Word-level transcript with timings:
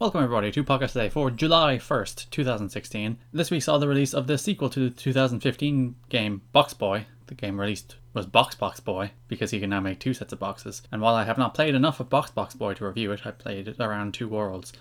Welcome 0.00 0.22
everybody 0.22 0.52
to 0.52 0.62
Podcast 0.62 0.92
Today 0.92 1.08
for 1.08 1.28
July 1.28 1.78
1st, 1.78 2.30
2016. 2.30 3.18
This 3.32 3.50
week 3.50 3.64
saw 3.64 3.78
the 3.78 3.88
release 3.88 4.14
of 4.14 4.28
the 4.28 4.38
sequel 4.38 4.70
to 4.70 4.88
the 4.88 4.94
2015 4.94 5.96
game 6.08 6.42
Box 6.52 6.72
Boy. 6.72 7.06
The 7.26 7.34
game 7.34 7.58
released 7.58 7.96
was 8.14 8.24
Box 8.24 8.54
Box 8.54 8.78
Boy 8.78 9.10
because 9.26 9.52
you 9.52 9.58
can 9.58 9.70
now 9.70 9.80
make 9.80 9.98
two 9.98 10.14
sets 10.14 10.32
of 10.32 10.38
boxes. 10.38 10.82
And 10.92 11.02
while 11.02 11.16
I 11.16 11.24
have 11.24 11.36
not 11.36 11.52
played 11.52 11.74
enough 11.74 11.98
of 11.98 12.08
Box 12.08 12.30
Box 12.30 12.54
Boy 12.54 12.74
to 12.74 12.86
review 12.86 13.10
it, 13.10 13.26
I 13.26 13.32
played 13.32 13.66
it 13.66 13.80
around 13.80 14.14
two 14.14 14.28
worlds. 14.28 14.72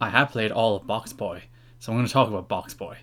I 0.00 0.08
have 0.08 0.30
played 0.30 0.50
all 0.50 0.76
of 0.76 0.86
Box 0.86 1.12
Boy, 1.12 1.42
so 1.78 1.92
I'm 1.92 1.98
going 1.98 2.06
to 2.06 2.12
talk 2.14 2.28
about 2.28 2.48
Box 2.48 2.72
Boy 2.72 2.96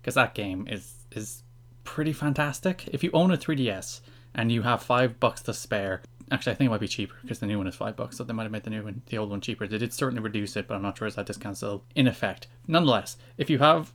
because 0.00 0.14
that 0.14 0.36
game 0.36 0.68
is 0.70 0.94
is 1.10 1.42
pretty 1.82 2.12
fantastic. 2.12 2.86
If 2.92 3.02
you 3.02 3.10
own 3.12 3.32
a 3.32 3.36
3DS 3.36 4.02
and 4.36 4.52
you 4.52 4.62
have 4.62 4.84
five 4.84 5.18
bucks 5.18 5.42
to 5.42 5.52
spare, 5.52 6.00
actually 6.30 6.52
I 6.52 6.54
think 6.56 6.68
it 6.68 6.70
might 6.70 6.80
be 6.80 6.88
cheaper 6.88 7.14
because 7.22 7.38
the 7.38 7.46
new 7.46 7.58
one 7.58 7.66
is 7.66 7.74
five 7.74 7.96
bucks, 7.96 8.16
so 8.16 8.24
they 8.24 8.32
might 8.32 8.44
have 8.44 8.52
made 8.52 8.64
the 8.64 8.70
new 8.70 8.82
one, 8.82 9.02
the 9.06 9.18
old 9.18 9.30
one 9.30 9.40
cheaper. 9.40 9.66
They 9.66 9.78
did 9.78 9.92
certainly 9.92 10.22
reduce 10.22 10.56
it, 10.56 10.66
but 10.66 10.74
I'm 10.74 10.82
not 10.82 10.98
sure 10.98 11.08
is 11.08 11.14
that 11.14 11.26
discount 11.26 11.56
still 11.56 11.84
in 11.94 12.06
effect. 12.06 12.46
Nonetheless, 12.66 13.16
if 13.36 13.50
you 13.50 13.58
have 13.58 13.92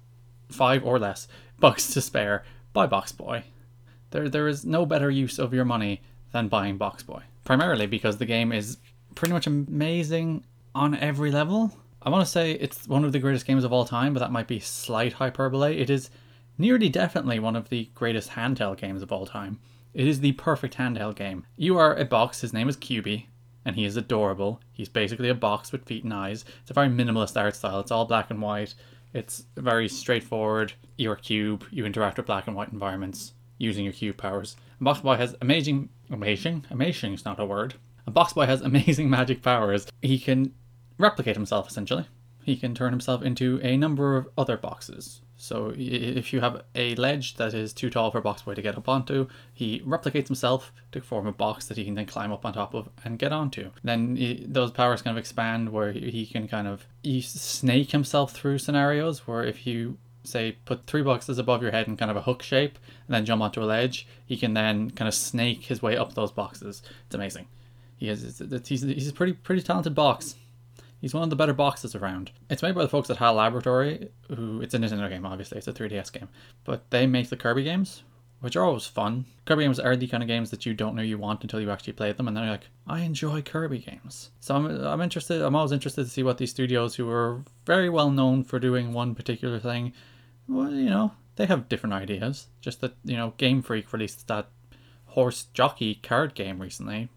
five 0.49 0.85
or 0.85 0.99
less 0.99 1.27
bucks 1.59 1.93
to 1.93 2.01
spare, 2.01 2.43
buy 2.73 2.85
Box 2.85 3.11
Boy. 3.11 3.43
There 4.11 4.29
there 4.29 4.47
is 4.47 4.65
no 4.65 4.85
better 4.85 5.09
use 5.09 5.39
of 5.39 5.53
your 5.53 5.65
money 5.65 6.01
than 6.31 6.47
buying 6.47 6.77
Box 6.77 7.03
Boy. 7.03 7.23
Primarily 7.45 7.87
because 7.87 8.17
the 8.17 8.25
game 8.25 8.51
is 8.51 8.77
pretty 9.15 9.33
much 9.33 9.47
amazing 9.47 10.43
on 10.75 10.95
every 10.95 11.31
level. 11.31 11.77
I 12.01 12.09
want 12.09 12.25
to 12.25 12.31
say 12.31 12.51
it's 12.51 12.87
one 12.87 13.05
of 13.05 13.11
the 13.11 13.19
greatest 13.19 13.45
games 13.45 13.63
of 13.63 13.71
all 13.71 13.85
time, 13.85 14.13
but 14.13 14.19
that 14.19 14.31
might 14.31 14.47
be 14.47 14.59
slight 14.59 15.13
hyperbole. 15.13 15.77
It 15.77 15.89
is 15.89 16.09
nearly 16.57 16.89
definitely 16.89 17.39
one 17.39 17.55
of 17.55 17.69
the 17.69 17.89
greatest 17.95 18.31
handheld 18.31 18.77
games 18.77 19.01
of 19.01 19.11
all 19.11 19.25
time. 19.25 19.59
It 19.93 20.07
is 20.07 20.21
the 20.21 20.31
perfect 20.31 20.77
handheld 20.77 21.15
game. 21.15 21.45
You 21.55 21.77
are 21.77 21.95
a 21.95 22.03
box, 22.03 22.41
his 22.41 22.51
name 22.51 22.67
is 22.67 22.77
Qbby, 22.77 23.27
and 23.63 23.75
he 23.75 23.85
is 23.85 23.95
adorable. 23.95 24.59
He's 24.71 24.89
basically 24.89 25.29
a 25.29 25.35
box 25.35 25.71
with 25.71 25.85
feet 25.85 26.03
and 26.03 26.13
eyes. 26.13 26.45
It's 26.61 26.71
a 26.71 26.73
very 26.73 26.89
minimalist 26.89 27.39
art 27.39 27.55
style. 27.55 27.79
It's 27.79 27.91
all 27.91 28.05
black 28.05 28.31
and 28.31 28.41
white. 28.41 28.73
It's 29.13 29.45
very 29.55 29.87
straightforward. 29.87 30.73
You're 30.97 31.13
a 31.13 31.19
cube. 31.19 31.65
You 31.69 31.85
interact 31.85 32.17
with 32.17 32.25
black 32.25 32.47
and 32.47 32.55
white 32.55 32.73
environments 32.73 33.33
using 33.59 33.83
your 33.83 33.93
cube 33.93 34.17
powers. 34.17 34.55
And 34.79 34.85
Box 34.85 35.01
Boy 35.01 35.15
has 35.15 35.35
amazing, 35.41 35.89
amazing, 36.09 36.65
amazing 36.71 37.13
is 37.13 37.25
not 37.25 37.39
a 37.39 37.45
word. 37.45 37.75
A 38.07 38.11
Box 38.11 38.33
Boy 38.33 38.47
has 38.47 38.61
amazing 38.61 39.09
magic 39.11 39.43
powers. 39.43 39.87
He 40.01 40.17
can 40.17 40.53
replicate 40.97 41.35
himself 41.35 41.69
essentially. 41.69 42.05
He 42.43 42.55
can 42.55 42.73
turn 42.73 42.91
himself 42.91 43.21
into 43.21 43.59
a 43.61 43.77
number 43.77 44.17
of 44.17 44.27
other 44.37 44.57
boxes. 44.57 45.21
So 45.37 45.73
if 45.75 46.31
you 46.31 46.39
have 46.41 46.63
a 46.75 46.95
ledge 46.95 47.35
that 47.35 47.53
is 47.53 47.73
too 47.73 47.89
tall 47.89 48.11
for 48.11 48.21
Box 48.21 48.43
Boy 48.43 48.53
to 48.53 48.61
get 48.61 48.77
up 48.77 48.87
onto, 48.87 49.27
he 49.53 49.81
replicates 49.81 50.27
himself 50.27 50.71
to 50.91 51.01
form 51.01 51.27
a 51.27 51.31
box 51.31 51.65
that 51.67 51.77
he 51.77 51.85
can 51.85 51.95
then 51.95 52.05
climb 52.05 52.31
up 52.31 52.45
on 52.45 52.53
top 52.53 52.73
of 52.73 52.89
and 53.03 53.19
get 53.19 53.31
onto. 53.31 53.71
Then 53.83 54.15
he, 54.15 54.45
those 54.47 54.71
powers 54.71 55.01
kind 55.01 55.17
of 55.17 55.19
expand 55.19 55.69
where 55.69 55.91
he 55.91 56.25
can 56.25 56.47
kind 56.47 56.67
of 56.67 56.85
snake 57.21 57.91
himself 57.91 58.31
through 58.31 58.59
scenarios 58.59 59.27
where 59.27 59.43
if 59.43 59.67
you 59.67 59.97
say 60.23 60.57
put 60.65 60.87
three 60.87 61.01
boxes 61.01 61.37
above 61.37 61.61
your 61.61 61.71
head 61.71 61.87
in 61.87 61.97
kind 61.97 62.11
of 62.11 62.17
a 62.17 62.21
hook 62.21 62.41
shape 62.41 62.79
and 63.07 63.15
then 63.15 63.25
jump 63.25 63.41
onto 63.41 63.61
a 63.61 63.65
ledge, 63.65 64.07
he 64.25 64.37
can 64.37 64.53
then 64.53 64.91
kind 64.91 65.07
of 65.07 65.13
snake 65.13 65.65
his 65.65 65.81
way 65.81 65.97
up 65.97 66.13
those 66.13 66.31
boxes. 66.31 66.81
It's 67.05 67.15
amazing. 67.15 67.47
He 67.97 68.09
is 68.09 68.41
he's, 68.65 68.81
he's 68.81 69.09
a 69.09 69.13
pretty 69.13 69.33
pretty 69.33 69.61
talented 69.61 69.95
box. 69.95 70.35
He's 71.03 71.13
one 71.13 71.23
of 71.23 71.29
the 71.29 71.35
better 71.35 71.51
boxes 71.51 71.95
around. 71.95 72.31
It's 72.49 72.61
made 72.61 72.75
by 72.75 72.81
the 72.81 72.87
folks 72.87 73.09
at 73.09 73.17
HAL 73.17 73.33
Laboratory, 73.33 74.07
who 74.33 74.61
it's 74.61 74.73
a 74.73 74.77
Nintendo 74.79 75.09
game, 75.09 75.25
obviously, 75.25 75.57
it's 75.57 75.67
a 75.67 75.73
3DS 75.73 76.13
game, 76.13 76.29
but 76.63 76.89
they 76.91 77.05
make 77.05 77.29
the 77.29 77.35
Kirby 77.35 77.63
games, 77.63 78.03
which 78.39 78.55
are 78.55 78.63
always 78.63 78.85
fun. 78.85 79.25
Kirby 79.45 79.65
games 79.65 79.81
are 79.81 79.97
the 79.97 80.07
kind 80.07 80.23
of 80.23 80.27
games 80.27 80.49
that 80.51 80.65
you 80.65 80.73
don't 80.73 80.95
know 80.95 81.01
you 81.01 81.17
want 81.17 81.41
until 81.41 81.59
you 81.59 81.69
actually 81.69 81.91
play 81.91 82.13
them, 82.13 82.29
and 82.29 82.37
then 82.37 82.45
you're 82.45 82.53
like, 82.53 82.69
I 82.87 83.01
enjoy 83.01 83.41
Kirby 83.41 83.79
games. 83.79 84.31
So 84.39 84.55
I'm, 84.55 84.65
I'm 84.65 85.01
interested, 85.01 85.41
I'm 85.41 85.57
always 85.57 85.73
interested 85.73 86.05
to 86.05 86.09
see 86.09 86.23
what 86.23 86.37
these 86.37 86.51
studios 86.51 86.95
who 86.95 87.09
are 87.09 87.43
very 87.65 87.89
well 87.89 88.09
known 88.09 88.45
for 88.45 88.57
doing 88.57 88.93
one 88.93 89.13
particular 89.13 89.59
thing, 89.59 89.91
well, 90.47 90.71
you 90.71 90.89
know, 90.89 91.11
they 91.35 91.47
have 91.47 91.67
different 91.67 91.95
ideas. 91.95 92.47
Just 92.61 92.79
that, 92.79 92.93
you 93.03 93.17
know, 93.17 93.33
Game 93.35 93.61
Freak 93.61 93.91
released 93.91 94.29
that 94.29 94.47
horse 95.07 95.47
jockey 95.53 95.95
card 95.95 96.33
game 96.33 96.61
recently, 96.61 97.09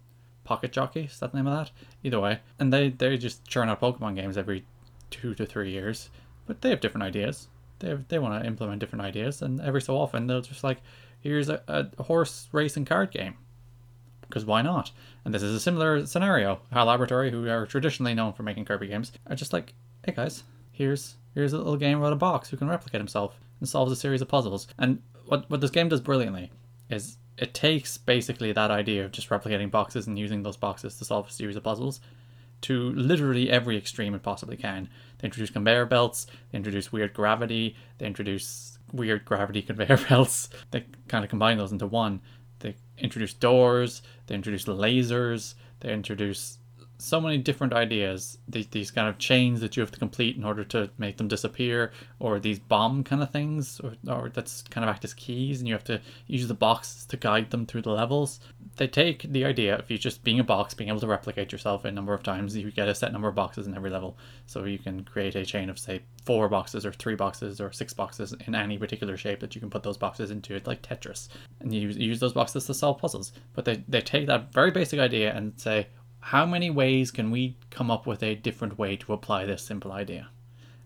Pocket 0.47 0.71
Jockey, 0.71 1.01
is 1.01 1.19
that 1.19 1.31
the 1.31 1.37
name 1.37 1.47
of 1.47 1.57
that? 1.57 1.71
Either 2.03 2.19
way. 2.19 2.39
And 2.57 2.71
they, 2.71 2.89
they 2.89 3.17
just 3.17 3.45
churn 3.45 3.69
out 3.69 3.81
Pokemon 3.81 4.15
games 4.15 4.37
every 4.37 4.65
two 5.11 5.35
to 5.35 5.45
three 5.45 5.71
years. 5.71 6.09
But 6.45 6.61
they 6.61 6.69
have 6.69 6.79
different 6.79 7.03
ideas. 7.03 7.49
They, 7.79 7.93
they 8.07 8.17
want 8.17 8.41
to 8.41 8.47
implement 8.47 8.79
different 8.79 9.03
ideas. 9.03 9.41
And 9.41 9.59
every 9.59 9.81
so 9.81 9.97
often 9.97 10.25
they'll 10.25 10.41
just 10.41 10.63
like, 10.63 10.79
here's 11.19 11.49
a, 11.49 11.61
a 11.67 12.03
horse 12.03 12.47
racing 12.53 12.85
card 12.85 13.11
game. 13.11 13.35
Because 14.21 14.45
why 14.45 14.61
not? 14.61 14.91
And 15.25 15.33
this 15.33 15.43
is 15.43 15.53
a 15.53 15.59
similar 15.59 16.05
scenario. 16.05 16.59
HAL 16.71 16.85
Laboratory, 16.85 17.29
who 17.29 17.47
are 17.49 17.65
traditionally 17.65 18.13
known 18.13 18.33
for 18.33 18.43
making 18.43 18.65
Kirby 18.65 18.87
games, 18.87 19.11
are 19.29 19.35
just 19.35 19.53
like, 19.53 19.73
hey 20.05 20.13
guys, 20.13 20.43
here's 20.71 21.15
here's 21.33 21.53
a 21.53 21.57
little 21.57 21.77
game 21.77 21.99
about 21.99 22.13
a 22.13 22.17
box 22.17 22.49
who 22.49 22.57
can 22.57 22.67
replicate 22.67 22.99
himself 22.99 23.39
and 23.59 23.69
solves 23.69 23.91
a 23.91 23.95
series 23.95 24.21
of 24.21 24.27
puzzles. 24.27 24.67
And 24.77 25.01
what, 25.27 25.49
what 25.49 25.61
this 25.61 25.71
game 25.71 25.89
does 25.89 26.01
brilliantly 26.01 26.51
is 26.89 27.17
it 27.37 27.53
takes 27.53 27.97
basically 27.97 28.51
that 28.51 28.71
idea 28.71 29.05
of 29.05 29.11
just 29.11 29.29
replicating 29.29 29.69
boxes 29.69 30.07
and 30.07 30.17
using 30.17 30.43
those 30.43 30.57
boxes 30.57 30.97
to 30.97 31.05
solve 31.05 31.27
a 31.27 31.31
series 31.31 31.55
of 31.55 31.63
puzzles 31.63 31.99
to 32.61 32.91
literally 32.93 33.49
every 33.49 33.77
extreme 33.77 34.15
it 34.15 34.23
possibly 34.23 34.57
can. 34.57 34.89
They 35.19 35.27
introduce 35.27 35.51
conveyor 35.51 35.85
belts, 35.85 36.27
they 36.51 36.57
introduce 36.57 36.91
weird 36.91 37.13
gravity, 37.13 37.75
they 37.97 38.07
introduce 38.07 38.79
weird 38.91 39.25
gravity 39.25 39.61
conveyor 39.63 39.99
belts. 40.09 40.49
They 40.71 40.85
kind 41.07 41.23
of 41.23 41.29
combine 41.29 41.57
those 41.57 41.71
into 41.71 41.87
one. 41.87 42.21
They 42.59 42.75
introduce 42.97 43.33
doors, 43.33 44.01
they 44.25 44.35
introduce 44.35 44.65
lasers, 44.65 45.53
they 45.81 45.93
introduce 45.93 46.57
so 46.97 47.21
many 47.21 47.37
different 47.37 47.73
ideas 47.73 48.39
these, 48.47 48.67
these 48.67 48.91
kind 48.91 49.07
of 49.07 49.17
chains 49.17 49.61
that 49.61 49.77
you 49.77 49.81
have 49.81 49.91
to 49.91 49.99
complete 49.99 50.35
in 50.35 50.43
order 50.43 50.63
to 50.63 50.89
make 50.97 51.17
them 51.17 51.27
disappear 51.27 51.91
or 52.19 52.39
these 52.39 52.59
bomb 52.59 53.03
kind 53.03 53.21
of 53.21 53.29
things 53.29 53.79
or, 53.81 53.93
or 54.07 54.29
that's 54.29 54.63
kind 54.63 54.83
of 54.83 54.89
act 54.89 55.03
as 55.03 55.13
keys 55.13 55.59
and 55.59 55.67
you 55.67 55.73
have 55.73 55.83
to 55.83 56.01
use 56.25 56.47
the 56.47 56.53
boxes 56.53 57.05
to 57.05 57.17
guide 57.17 57.51
them 57.51 57.65
through 57.65 57.81
the 57.81 57.91
levels. 57.91 58.39
They 58.77 58.87
take 58.87 59.23
the 59.31 59.45
idea 59.45 59.77
of 59.77 59.89
you 59.89 59.97
just 59.97 60.23
being 60.23 60.39
a 60.39 60.43
box 60.43 60.73
being 60.73 60.89
able 60.89 60.99
to 61.01 61.07
replicate 61.07 61.51
yourself 61.51 61.85
a 61.85 61.91
number 61.91 62.13
of 62.13 62.23
times. 62.23 62.55
You 62.55 62.71
get 62.71 62.87
a 62.87 62.95
set 62.95 63.11
number 63.11 63.27
of 63.27 63.35
boxes 63.35 63.67
in 63.67 63.75
every 63.75 63.89
level. 63.89 64.17
So 64.45 64.63
you 64.65 64.79
can 64.79 65.03
create 65.03 65.35
a 65.35 65.45
chain 65.45 65.69
of 65.69 65.79
say 65.79 66.01
four 66.25 66.49
boxes 66.49 66.85
or 66.85 66.91
three 66.91 67.15
boxes 67.15 67.61
or 67.61 67.71
six 67.71 67.93
boxes 67.93 68.33
in 68.45 68.55
any 68.55 68.77
particular 68.77 69.17
shape 69.17 69.39
that 69.39 69.55
you 69.55 69.61
can 69.61 69.69
put 69.69 69.83
those 69.83 69.97
boxes 69.97 70.31
into. 70.31 70.55
It 70.55 70.67
like 70.67 70.81
tetris. 70.81 71.27
And 71.59 71.73
you 71.73 71.81
use, 71.81 71.97
you 71.97 72.07
use 72.07 72.19
those 72.19 72.33
boxes 72.33 72.65
to 72.65 72.73
solve 72.73 72.99
puzzles. 72.99 73.33
But 73.53 73.65
they, 73.65 73.83
they 73.87 74.01
take 74.01 74.27
that 74.27 74.51
very 74.51 74.71
basic 74.71 74.99
idea 74.99 75.33
and 75.33 75.53
say 75.59 75.87
how 76.19 76.45
many 76.45 76.69
ways 76.69 77.11
can 77.11 77.31
we 77.31 77.57
come 77.69 77.89
up 77.89 78.05
with 78.05 78.21
a 78.23 78.35
different 78.35 78.77
way 78.77 78.95
to 78.97 79.13
apply 79.13 79.45
this 79.45 79.63
simple 79.63 79.91
idea? 79.91 80.29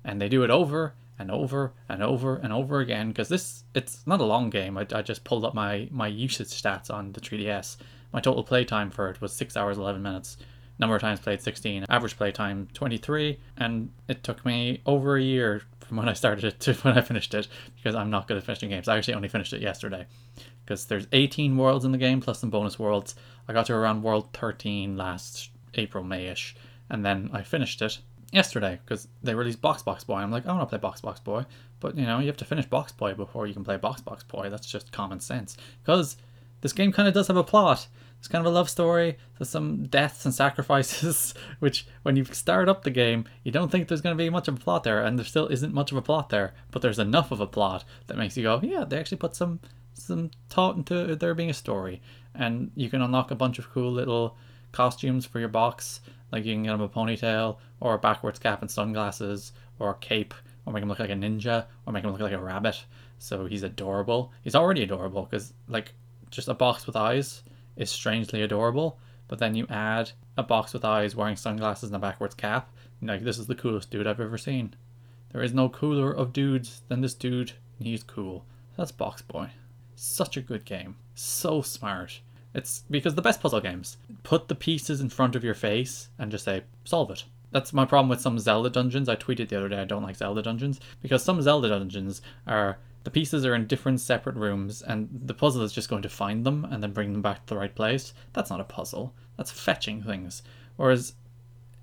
And 0.03 0.22
they 0.22 0.30
do 0.30 0.44
it 0.44 0.50
over 0.50 0.94
and 1.18 1.31
over 1.31 1.74
and 1.88 2.02
over 2.02 2.36
and 2.38 2.52
over 2.52 2.80
again 2.80 3.09
because 3.09 3.30
this 3.30 3.64
it's 3.74 4.06
not 4.06 4.22
a 4.22 4.25
long 4.25 4.50
game. 4.50 4.78
I, 4.78 4.88
I 4.94 5.02
just 5.02 5.24
pulled 5.24 5.46
up 5.46 5.53
my 5.53 5.88
my 5.91 6.08
usage 6.08 6.50
stats 6.50 6.91
on 6.91 7.12
the 7.14 7.22
3DS. 7.22 7.78
My 8.12 8.20
total 8.20 8.44
play 8.44 8.66
time 8.66 8.91
for 8.91 9.09
it 9.09 9.22
was 9.22 9.34
six 9.34 9.56
hours 9.56 9.78
eleven 9.78 10.02
minutes. 10.02 10.38
Number 10.81 10.96
of 10.96 11.02
times 11.02 11.19
played 11.19 11.42
16, 11.42 11.86
average 11.90 12.18
play 12.18 12.31
time 12.31 12.68
23, 12.74 13.40
and 13.58 13.92
it 14.08 14.24
took 14.24 14.44
me 14.44 14.81
over 14.88 15.16
a 15.16 15.22
year 15.22 15.62
from 15.86 15.97
when 15.97 16.09
I 16.09 16.14
started 16.14 16.44
it 16.44 16.59
to 16.62 16.74
when 16.81 16.97
I 16.97 17.02
finished 17.02 17.36
it 17.36 17.47
because 17.75 17.94
I'm 17.94 18.09
not 18.09 18.28
good 18.28 18.38
at 18.38 18.44
finishing 18.44 18.69
games. 18.69 18.88
I 18.88 18.97
actually 18.97 19.14
only 19.14 19.28
finished 19.28 19.53
it 19.53 19.62
yesterday 19.62 20.08
because 20.66 20.86
there's 20.86 21.06
18 21.12 21.56
worlds 21.56 21.86
in 21.86 21.91
the 21.91 22.00
game 22.00 22.20
plus 22.20 22.40
some 22.40 22.50
bonus 22.50 22.80
worlds. 22.80 23.14
I 23.47 23.53
got 23.53 23.68
to 23.68 23.74
around 23.74 24.02
world 24.02 24.30
13 24.34 24.97
last 24.97 25.52
April, 25.75 26.03
Mayish, 26.03 26.56
and 26.90 27.06
then 27.06 27.30
I 27.31 27.44
finished 27.44 27.84
it 27.84 28.00
yesterday 28.31 28.80
because 28.84 29.08
they 29.22 29.36
released 29.36 29.62
Box 29.62 29.84
Box 29.84 30.03
Boy. 30.03 30.16
I'm 30.16 30.31
like, 30.31 30.47
I 30.47 30.52
want 30.52 30.62
to 30.62 30.66
play 30.66 30.80
Box 30.80 31.00
Box 31.00 31.20
Boy, 31.20 31.46
but 31.80 31.96
you 31.96 32.08
know, 32.08 32.18
you 32.18 32.25
have 32.25 32.38
to 32.38 32.46
finish 32.46 32.66
Box 32.66 32.91
Boy 32.91 33.14
before 33.14 33.46
you 33.46 33.53
can 33.53 33.64
play 33.64 33.78
Box 33.78 34.02
Box 34.02 34.24
Boy. 34.24 34.50
That's 34.50 34.66
just 34.66 34.91
common 34.91 35.20
sense 35.20 35.58
because 35.84 36.18
this 36.62 36.74
game 36.74 36.91
kind 36.91 37.08
of 37.08 37.14
does 37.14 37.28
have 37.28 37.38
a 37.38 37.44
plot. 37.44 37.88
It's 38.22 38.28
kind 38.28 38.46
of 38.46 38.54
a 38.54 38.56
love 38.56 38.70
story. 38.70 39.18
There's 39.40 39.50
some 39.50 39.88
deaths 39.88 40.26
and 40.26 40.34
sacrifices, 40.34 41.34
which 41.59 41.88
when 42.04 42.16
you 42.16 42.24
start 42.26 42.70
up 42.70 42.84
the 42.84 42.92
game, 42.92 43.26
you 43.44 43.52
don't 43.52 43.72
think 43.72 43.88
there's 43.88 44.02
going 44.02 44.16
to 44.16 44.24
be 44.24 44.30
much 44.30 44.48
of 44.48 44.58
a 44.58 44.59
plot 44.59 44.84
there, 44.84 45.04
and 45.04 45.18
there 45.18 45.26
still 45.26 45.47
isn't 45.47 45.73
much 45.73 45.91
of 45.91 45.97
a 45.97 46.03
plot 46.03 46.29
there. 46.29 46.53
But 46.70 46.84
there's 46.84 47.00
enough 47.00 47.32
of 47.32 47.40
a 47.40 47.47
plot 47.47 47.84
that 48.06 48.20
makes 48.20 48.38
you 48.38 48.44
go, 48.44 48.59
yeah, 48.62 48.84
they 48.84 49.00
actually 49.00 49.18
put 49.18 49.35
some 49.35 49.59
some 49.96 50.29
thought 50.50 50.76
into 50.76 51.16
there 51.16 51.34
being 51.34 51.50
a 51.50 51.53
story, 51.56 52.00
and 52.35 52.70
you 52.76 52.91
can 52.91 53.02
unlock 53.02 53.32
a 53.32 53.35
bunch 53.35 53.58
of 53.58 53.72
cool 53.72 53.91
little 53.91 54.38
costumes 54.72 55.26
for 55.26 55.40
your 55.40 55.50
box. 55.50 56.02
Like 56.32 56.46
you 56.46 56.53
can 56.53 56.62
get 56.62 56.76
him 56.76 56.82
a 56.82 56.90
ponytail 56.90 57.58
or 57.79 57.96
a 57.96 57.97
backwards 57.97 58.38
cap 58.38 58.62
and 58.62 58.70
sunglasses 58.70 59.52
or 59.79 59.90
a 59.90 59.96
cape 59.96 60.35
or 60.68 60.73
make 60.73 60.84
him 60.84 60.90
look 60.90 61.00
like 61.00 61.09
a 61.09 61.14
ninja 61.14 61.66
or 61.88 61.91
make 61.91 62.03
him 62.03 62.12
look 62.12 62.22
like 62.22 62.34
a 62.34 62.38
rabbit. 62.38 62.85
So 63.18 63.47
he's 63.47 63.64
adorable. 63.64 64.32
He's 64.44 64.53
already 64.53 64.84
adorable 64.84 65.23
because 65.23 65.53
like 65.68 65.94
just 66.29 66.50
a 66.50 66.53
box 66.53 66.85
with 66.85 66.96
eyes 66.96 67.41
is 67.76 67.90
strangely 67.90 68.41
adorable. 68.41 69.00
But 69.28 69.40
then 69.40 69.56
you 69.56 69.66
add 69.70 70.12
a 70.38 70.44
box 70.44 70.73
with 70.73 70.84
eyes 70.84 71.16
wearing 71.16 71.35
sunglasses 71.35 71.90
and 71.90 71.96
a 71.96 72.00
backwards 72.00 72.35
cap. 72.35 72.70
Like 73.02 73.23
this 73.23 73.38
is 73.38 73.47
the 73.47 73.56
coolest 73.56 73.90
dude 73.90 74.08
I've 74.08 74.20
ever 74.20 74.38
seen. 74.38 74.76
There 75.32 75.41
is 75.41 75.53
no 75.53 75.70
cooler 75.70 76.12
of 76.12 76.34
dudes 76.34 76.82
than 76.90 77.02
this 77.02 77.14
dude. 77.14 77.53
And 77.79 77.88
he's 77.88 78.03
cool. 78.03 78.46
That's 78.78 78.91
Box 78.91 79.22
Boy. 79.22 79.52
Such 79.96 80.38
a 80.38 80.41
good 80.41 80.66
game. 80.66 80.97
So 81.16 81.62
smart. 81.62 82.22
It's 82.53 82.84
because 82.91 83.16
the 83.16 83.22
best 83.22 83.41
puzzle 83.41 83.62
games 83.62 83.97
put 84.23 84.47
the 84.47 84.56
pieces 84.56 85.00
in 85.00 85.09
front 85.09 85.35
of 85.35 85.44
your 85.44 85.53
face 85.53 86.09
and 86.20 86.32
just 86.32 86.44
say, 86.44 86.64
solve 86.84 87.09
it. 87.12 87.23
That's 87.52 87.73
my 87.73 87.85
problem 87.85 88.09
with 88.09 88.22
some 88.22 88.40
Zelda 88.40 88.70
dungeons. 88.70 89.09
I 89.09 89.16
tweeted 89.16 89.50
the 89.50 89.58
other 89.58 89.70
day 89.70 89.79
I 89.79 89.85
don't 89.85 90.03
like 90.03 90.16
Zelda 90.16 90.41
dungeons 90.41 90.79
because 91.02 91.23
some 91.23 91.41
Zelda 91.41 91.70
dungeons 91.70 92.22
are 92.47 92.78
the 93.03 93.12
pieces 93.12 93.46
are 93.46 93.56
in 93.56 93.68
different 93.68 94.00
separate 94.00 94.36
rooms 94.36 94.82
and 94.82 95.09
the 95.12 95.34
puzzle 95.34 95.64
is 95.64 95.74
just 95.74 95.90
going 95.90 96.02
to 96.03 96.09
find 96.09 96.46
them 96.46 96.66
and 96.66 96.84
then 96.84 96.94
bring 96.94 97.14
them 97.14 97.22
back 97.22 97.46
to 97.46 97.53
the 97.53 97.59
right 97.59 97.74
place. 97.74 98.14
That's 98.34 98.50
not 98.50 98.62
a 98.62 98.66
puzzle. 98.66 99.16
That's 99.38 99.52
fetching 99.52 100.03
things. 100.03 100.44
Whereas 100.76 101.14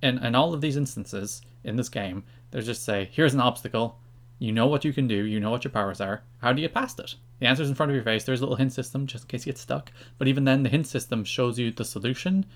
in 0.03 0.19
in 0.19 0.35
all 0.35 0.55
of 0.55 0.61
these 0.61 0.77
instances 0.77 1.43
in 1.65 1.77
this 1.77 1.89
game, 1.89 2.25
there's 2.51 2.67
just 2.67 2.85
say, 2.85 3.09
here's 3.13 3.35
an 3.35 3.41
obstacle. 3.41 3.99
You 4.39 4.53
know 4.53 4.69
what 4.69 4.85
you 4.85 4.93
can 4.93 5.09
do, 5.09 5.25
you 5.25 5.41
know 5.41 5.51
what 5.51 5.65
your 5.65 5.73
powers 5.73 6.01
are. 6.01 6.23
How 6.41 6.53
do 6.53 6.63
you 6.63 6.69
get 6.69 6.75
past 6.75 7.01
it? 7.01 7.17
The 7.41 7.47
answer's 7.47 7.69
in 7.69 7.75
front 7.75 7.91
of 7.91 7.97
your 7.97 8.05
face. 8.05 8.25
There's 8.25 8.41
a 8.41 8.45
little 8.45 8.57
hint 8.57 8.73
system 8.73 9.07
just 9.07 9.25
in 9.25 9.29
case 9.29 9.45
you 9.45 9.53
get 9.53 9.59
stuck. 9.59 9.91
But 10.17 10.29
even 10.29 10.45
then 10.45 10.63
the 10.63 10.69
hint 10.69 10.87
system 10.87 11.25
shows 11.25 11.59
you 11.59 11.73
the 11.73 11.85
solution 11.85 12.47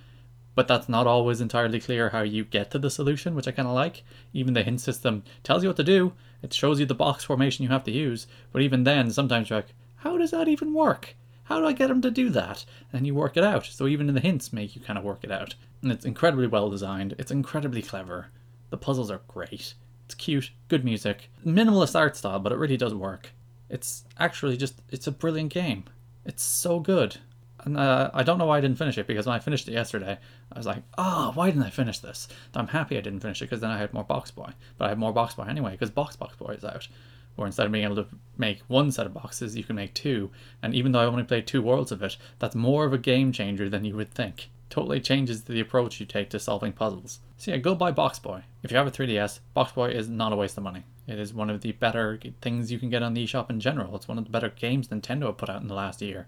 but 0.55 0.69
that's 0.69 0.89
not 0.89 1.07
always 1.07 1.41
entirely 1.41 1.81
clear 1.81 2.11
how 2.11 2.23
you 2.23 2.45
get 2.45 2.71
to 2.71 2.79
the 2.79 2.91
solution, 2.91 3.35
which 3.35 3.49
I 3.49 3.53
kind 3.53 3.69
of 3.69 3.75
like. 3.75 4.03
Even 4.33 4.55
the 4.55 4.63
hint 4.63 4.81
system 4.81 5.23
tells 5.43 5.63
you 5.63 5.69
what 5.69 5.77
to 5.77 5.85
do, 5.85 6.13
it 6.43 6.53
shows 6.53 6.81
you 6.81 6.87
the 6.87 6.95
box 6.95 7.25
formation 7.25 7.63
you 7.63 7.71
have 7.71 7.85
to 7.85 7.91
use, 7.91 8.27
but 8.53 8.63
even 8.63 8.85
then, 8.85 9.11
sometimes 9.11 9.49
you're 9.49 9.59
like, 9.61 9.75
how 9.97 10.19
does 10.19 10.33
that 10.33 10.49
even 10.49 10.75
work? 10.75 11.15
How 11.45 11.59
do 11.59 11.67
I 11.67 11.73
get 11.73 11.91
him 11.91 12.03
to 12.03 12.11
do 12.11 12.31
that? 12.31 12.65
And 12.93 13.07
you 13.07 13.15
work 13.15 13.37
it 13.37 13.45
out. 13.45 13.67
So 13.67 13.87
even 13.87 14.09
in 14.09 14.15
the 14.15 14.21
hints 14.21 14.53
make 14.53 14.75
you 14.75 14.83
kind 14.83 14.99
of 14.99 15.05
work 15.05 15.23
it 15.23 15.31
out. 15.31 15.55
And 15.83 15.93
it's 15.93 16.05
incredibly 16.05 16.47
well 16.47 16.71
designed, 16.71 17.15
it's 17.19 17.31
incredibly 17.31 17.83
clever. 17.83 18.29
The 18.71 18.77
puzzles 18.77 19.11
are 19.11 19.21
great. 19.29 19.75
It's 20.07 20.15
cute, 20.15 20.51
good 20.69 20.85
music, 20.85 21.31
minimalist 21.45 21.99
art 21.99 22.17
style, 22.17 22.39
but 22.39 22.53
it 22.53 22.59
really 22.59 22.77
does 22.77 22.95
work. 22.95 23.33
It's 23.69 24.05
actually 24.19 24.57
just, 24.57 24.83
it's 24.91 25.07
a 25.07 25.13
brilliant 25.13 25.53
game. 25.53 25.85
It's 26.25 26.43
so 26.43 26.81
good. 26.81 27.19
Uh, 27.65 28.11
I 28.13 28.23
don't 28.23 28.39
know 28.39 28.47
why 28.47 28.59
I 28.59 28.61
didn't 28.61 28.79
finish 28.79 28.99
it 28.99 29.07
because 29.07 29.27
when 29.27 29.37
I 29.37 29.39
finished 29.39 29.69
it 29.69 29.73
yesterday, 29.73 30.19
I 30.53 30.59
was 30.59 30.67
like, 30.67 30.83
oh, 30.99 31.33
why 31.35 31.51
didn't 31.51 31.63
I 31.63 31.71
finish 31.71 31.99
this? 31.99 32.29
I'm 32.55 32.69
happy 32.69 32.97
I 32.97 33.01
didn't 33.01 33.21
finish 33.21 33.41
it 33.41 33.47
because 33.47 33.61
then 33.61 33.71
I 33.71 33.79
had 33.79 33.93
more 33.95 34.05
Box 34.05 34.31
Boy. 34.31 34.51
But 34.79 34.87
I 34.87 34.89
had 34.91 34.99
more 34.99 35.13
Box 35.13 35.35
Boy 35.35 35.45
anyway 35.45 35.73
because 35.73 35.91
Box 35.91 36.17
Box 36.17 36.37
Boy 36.37 36.53
is 36.53 36.65
out. 36.65 36.89
Where 37.37 37.47
instead 37.47 37.65
of 37.65 37.73
being 37.73 37.85
able 37.85 37.97
to 37.97 38.07
make 38.37 38.61
one 38.69 38.91
set 38.91 39.07
of 39.07 39.15
boxes, 39.15 39.57
you 39.57 39.65
can 39.65 39.77
make 39.77 39.95
two. 39.95 40.31
And 40.63 40.75
even 40.75 40.93
though 40.93 41.01
I 41.01 41.07
only 41.07 41.23
played 41.23 41.47
two 41.47 41.63
worlds 41.63 41.91
of 41.91 42.03
it, 42.03 42.19
that's 42.39 42.55
more 42.55 42.85
of 42.85 42.93
a 42.93 42.99
game 42.99 43.33
changer 43.33 43.71
than 43.71 43.85
you 43.85 43.97
would 43.97 44.13
think. 44.13 44.51
Totally 44.69 45.01
changes 45.01 45.45
the 45.45 45.61
approach 45.61 45.99
you 45.99 46.05
take 46.07 46.31
to 46.31 46.39
solving 46.39 46.73
puzzles. 46.73 47.21
So 47.39 47.51
yeah, 47.51 47.57
go 47.57 47.75
buy 47.75 47.91
Box 47.91 48.19
Boy. 48.19 48.43
If 48.63 48.71
you 48.71 48.77
have 48.77 48.87
a 48.87 48.91
3DS, 48.91 49.41
Box 49.55 49.73
Boy 49.73 49.91
is 49.91 50.09
not 50.09 50.33
a 50.33 50.37
waste 50.37 50.59
of 50.59 50.65
money. 50.65 50.85
It 51.07 51.19
is 51.19 51.35
one 51.35 51.51
of 51.51 51.63
the 51.63 51.73
better 51.73 52.19
things 52.41 52.71
you 52.71 52.79
can 52.79 52.91
get 52.91 53.03
on 53.03 53.15
the 53.15 53.25
eShop 53.25 53.51
in 53.51 53.61
general. 53.61 53.97
It's 53.97 54.09
one 54.09 54.19
of 54.19 54.25
the 54.25 54.31
better 54.31 54.49
games 54.49 54.89
Nintendo 54.89 55.27
have 55.27 55.39
put 55.39 55.51
out 55.51 55.61
in 55.63 55.69
the 55.69 55.75
last 55.75 56.01
year. 56.01 56.27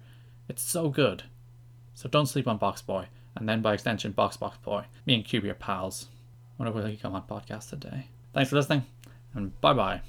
It's 0.49 0.63
so 0.63 0.89
good. 0.89 1.25
So 1.95 2.09
don't 2.09 2.27
sleep 2.27 2.49
on 2.49 2.59
Box 2.59 2.83
Boy, 2.83 3.07
and 3.37 3.49
then 3.49 3.63
by 3.63 3.75
extension, 3.75 4.13
Box 4.13 4.37
Box 4.37 4.59
Boy. 4.59 4.85
Me 5.07 5.15
and 5.15 5.25
Cube 5.25 5.45
are 5.45 5.55
pals. 5.55 6.09
Wonder 6.59 6.73
will 6.73 6.87
he 6.87 6.97
come 6.97 7.15
on 7.15 7.23
podcast 7.23 7.71
today. 7.71 8.09
Thanks 8.33 8.51
for 8.51 8.57
listening, 8.57 8.85
and 9.35 9.59
bye 9.61 9.73
bye. 9.73 10.03